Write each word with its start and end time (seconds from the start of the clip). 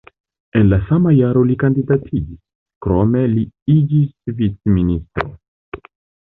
En 0.59 0.69
la 0.69 0.77
sama 0.85 1.11
jaro 1.17 1.43
li 1.49 1.57
kandidatiĝis, 1.63 2.39
krome 2.87 3.21
li 3.35 3.45
iĝis 3.75 4.33
vicministro. 4.41 5.29